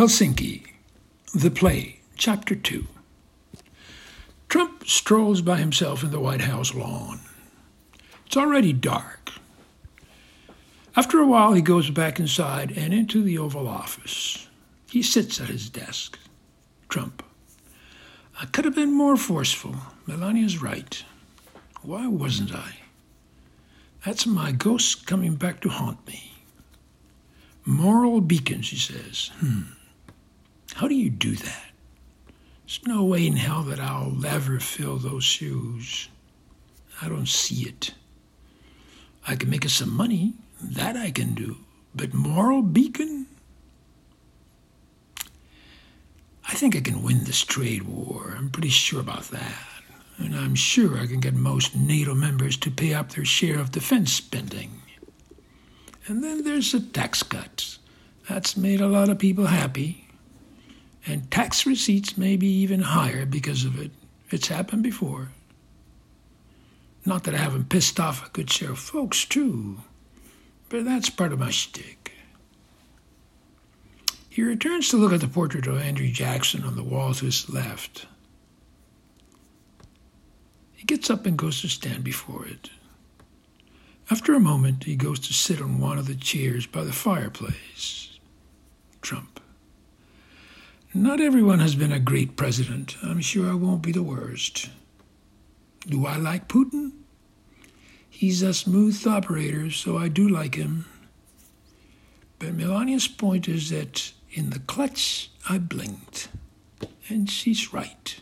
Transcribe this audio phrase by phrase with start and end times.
[0.00, 0.62] Helsinki,
[1.34, 2.86] The Play, Chapter 2.
[4.48, 7.20] Trump strolls by himself in the White House lawn.
[8.24, 9.30] It's already dark.
[10.96, 14.48] After a while, he goes back inside and into the Oval Office.
[14.90, 16.18] He sits at his desk.
[16.88, 17.22] Trump.
[18.40, 19.76] I could have been more forceful.
[20.06, 21.04] Melania's right.
[21.82, 22.76] Why wasn't I?
[24.06, 26.32] That's my ghost coming back to haunt me.
[27.66, 29.30] Moral beacon, she says.
[29.40, 29.64] Hmm.
[30.80, 31.72] How do you do that?
[32.64, 36.08] There's no way in hell that I'll ever fill those shoes.
[37.02, 37.92] I don't see it.
[39.28, 40.32] I can make us some money.
[40.58, 41.58] That I can do.
[41.94, 43.26] But moral beacon?
[46.48, 48.34] I think I can win this trade war.
[48.34, 49.58] I'm pretty sure about that.
[50.16, 53.70] And I'm sure I can get most NATO members to pay up their share of
[53.70, 54.80] defense spending.
[56.06, 57.80] And then there's the tax cuts.
[58.30, 60.06] That's made a lot of people happy.
[61.06, 63.90] And tax receipts may be even higher because of it.
[64.30, 65.30] It's happened before.
[67.04, 69.78] Not that I haven't pissed off a good share of folks, too,
[70.68, 72.12] but that's part of my shtick.
[74.28, 77.50] He returns to look at the portrait of Andrew Jackson on the wall to his
[77.50, 78.06] left.
[80.74, 82.70] He gets up and goes to stand before it.
[84.10, 88.18] After a moment, he goes to sit on one of the chairs by the fireplace.
[89.02, 89.39] Trump.
[90.92, 92.96] Not everyone has been a great president.
[93.04, 94.70] I'm sure I won't be the worst.
[95.86, 96.90] Do I like Putin?
[98.08, 100.86] He's a smooth operator, so I do like him.
[102.40, 106.28] But Melania's point is that in the clutch, I blinked.
[107.08, 108.20] And she's right.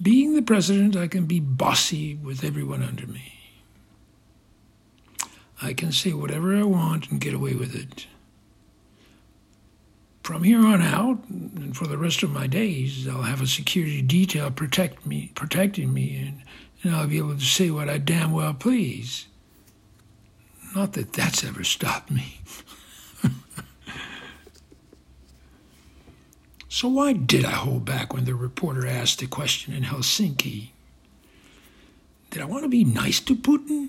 [0.00, 3.34] Being the president, I can be bossy with everyone under me.
[5.60, 8.06] I can say whatever I want and get away with it.
[10.22, 14.02] From here on out, and for the rest of my days, I'll have a security
[14.02, 16.42] detail protect me, protecting me, and,
[16.82, 19.26] and I'll be able to say what I damn well please.
[20.74, 22.40] Not that that's ever stopped me.
[26.68, 30.68] so why did I hold back when the reporter asked a question in Helsinki?
[32.30, 33.88] Did I want to be nice to Putin?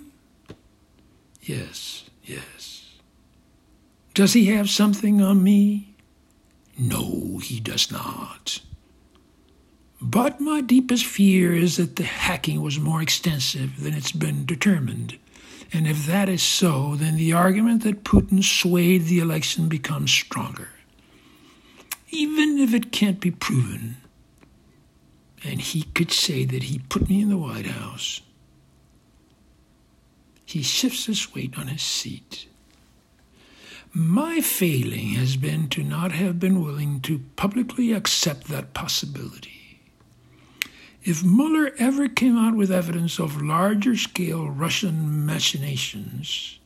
[1.44, 2.96] Yes, yes.
[4.14, 5.91] Does he have something on me?
[6.78, 8.62] No, he does not.
[10.02, 15.20] But my deepest fear is that the hacking was more extensive than it's been determined.
[15.72, 20.70] And if that is so, then the argument that Putin swayed the election becomes stronger.
[22.10, 23.98] Even if it can't be proven,
[25.44, 28.22] and he could say that he put me in the White House,
[30.46, 32.48] he shifts his weight on his seat.
[33.94, 39.82] My failing has been to not have been willing to publicly accept that possibility.
[41.04, 46.58] If Mueller ever came out with evidence of larger scale Russian machinations,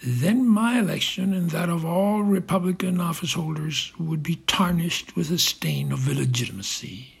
[0.00, 5.38] then my election and that of all Republican office holders would be tarnished with a
[5.38, 7.14] stain of illegitimacy.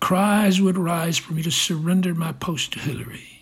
[0.00, 3.40] Cries would rise for me to surrender my post to Hillary.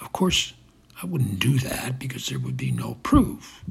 [0.00, 0.54] Of course,
[1.00, 3.64] I wouldn't do that because there would be no proof.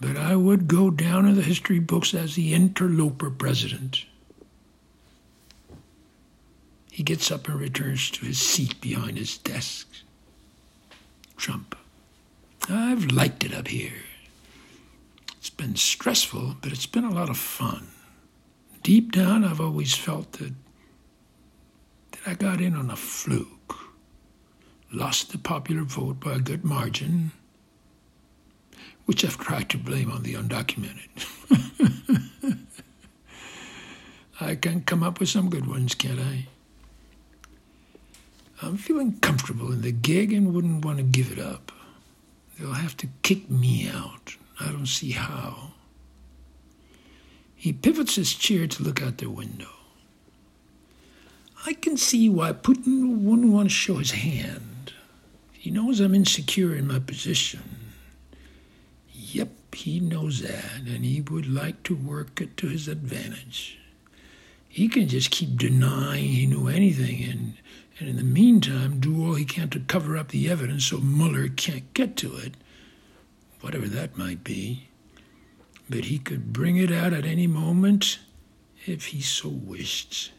[0.00, 4.04] But I would go down in the history books as the interloper president.
[6.90, 9.88] He gets up and returns to his seat behind his desk.
[11.36, 11.76] Trump.
[12.68, 14.04] I've liked it up here.
[15.38, 17.88] It's been stressful, but it's been a lot of fun.
[18.82, 20.54] Deep down, I've always felt that,
[22.12, 23.83] that I got in on a fluke
[24.94, 27.32] lost the popular vote by a good margin,
[29.06, 31.08] which I've tried to blame on the undocumented.
[34.40, 36.46] I can come up with some good ones, can't I?
[38.62, 41.72] I'm feeling comfortable in the gig and wouldn't want to give it up.
[42.58, 44.36] They'll have to kick me out.
[44.60, 45.72] I don't see how.
[47.56, 49.70] He pivots his chair to look out the window.
[51.66, 54.73] I can see why Putin wouldn't want to show his hand.
[55.64, 57.62] He knows I'm insecure in my position.
[59.14, 63.78] Yep, he knows that, and he would like to work it to his advantage.
[64.68, 67.54] He can just keep denying he knew anything and,
[67.98, 71.48] and in the meantime do all he can to cover up the evidence so Mueller
[71.48, 72.58] can't get to it,
[73.62, 74.88] whatever that might be.
[75.88, 78.18] But he could bring it out at any moment
[78.84, 80.30] if he so wished.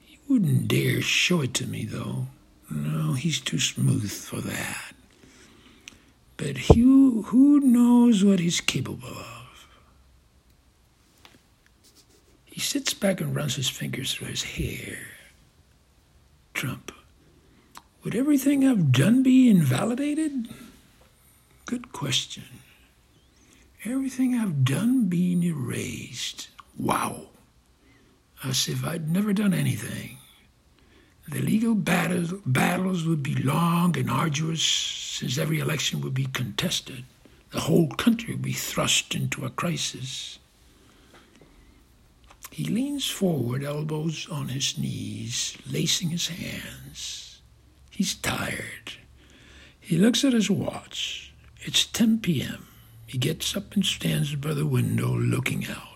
[0.00, 2.26] He wouldn't dare show it to me, though.
[2.72, 4.94] No, he's too smooth for that.
[6.38, 9.68] But who, who knows what he's capable of?
[12.46, 14.98] He sits back and runs his fingers through his hair.
[16.54, 16.92] Trump,
[18.02, 20.48] would everything I've done be invalidated?
[21.66, 22.44] Good question.
[23.84, 26.48] Everything I've done being erased.
[26.78, 27.28] Wow.
[28.44, 30.18] As if I'd never done anything.
[31.32, 37.04] The legal battles, battles would be long and arduous, since every election would be contested.
[37.52, 40.38] The whole country would be thrust into a crisis.
[42.50, 47.40] He leans forward, elbows on his knees, lacing his hands.
[47.90, 48.92] He's tired.
[49.80, 51.32] He looks at his watch.
[51.60, 52.66] It's 10 p.m.
[53.06, 55.91] He gets up and stands by the window looking out.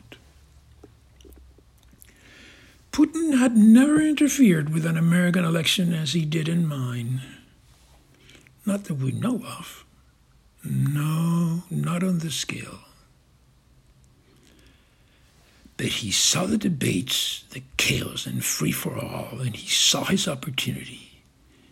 [2.96, 7.20] Putin had never interfered with an American election as he did in mine.
[8.64, 9.84] Not that we know of.
[10.64, 12.78] No, not on the scale.
[15.76, 20.26] But he saw the debates, the chaos and free for all, and he saw his
[20.26, 21.20] opportunity.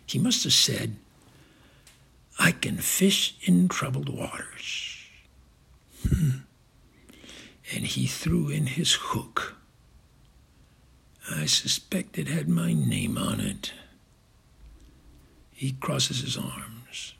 [0.05, 0.95] He must have said,
[2.37, 4.99] I can fish in troubled waters.
[6.07, 6.29] Hmm.
[7.73, 9.55] And he threw in his hook.
[11.31, 13.73] I suspect it had my name on it.
[15.51, 17.13] He crosses his arms.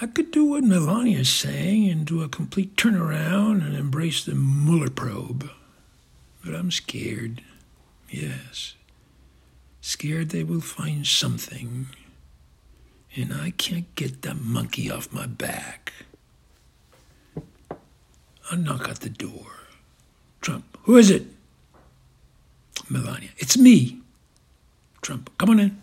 [0.00, 4.90] I could do what Melania's saying and do a complete turnaround and embrace the Mueller
[4.90, 5.50] probe.
[6.44, 7.42] But I'm scared.
[8.08, 8.74] Yes.
[9.80, 11.88] Scared they will find something.
[13.16, 15.92] And I can't get that monkey off my back.
[18.50, 19.67] I knock at the door.
[20.40, 21.26] Trump, who is it?
[22.88, 24.00] Melania, it's me.
[25.02, 25.82] Trump, come on in.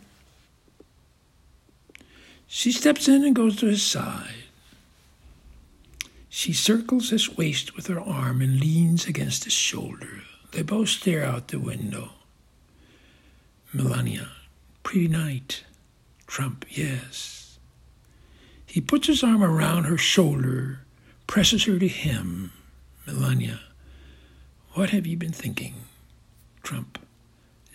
[2.47, 4.45] She steps in and goes to his side.
[6.29, 10.21] She circles his waist with her arm and leans against his shoulder.
[10.51, 12.11] They both stare out the window.
[13.73, 14.29] Melania,
[14.83, 15.63] pretty night.
[16.27, 17.57] Trump, yes.
[18.65, 20.79] He puts his arm around her shoulder,
[21.27, 22.51] presses her to him.
[23.05, 23.59] Melania,
[24.75, 25.73] what have you been thinking?
[26.61, 26.99] Trump,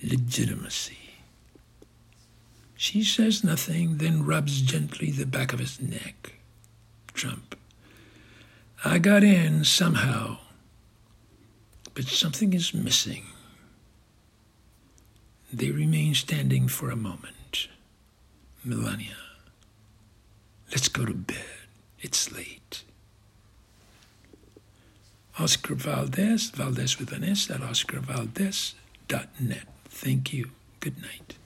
[0.02, 0.99] legitimacy.
[2.76, 6.35] She says nothing, then rubs gently the back of his neck.
[7.14, 7.56] Trump.
[8.85, 10.38] I got in somehow,
[11.94, 13.25] but something is missing.
[15.52, 17.69] They remain standing for a moment.
[18.62, 19.17] Melania.
[20.70, 21.44] Let's go to bed.
[22.00, 22.85] It's late.
[25.41, 29.67] Oscar Valdez, Valdez with an S at oscarvaldez.net.
[29.89, 30.51] Thank you.
[30.81, 31.37] Good night.